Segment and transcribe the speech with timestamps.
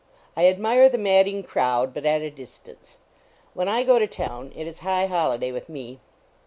[0.35, 2.97] I admire the madding crowd, but at a dis tance.
[3.53, 5.99] When I go to town, it is high holi day with me.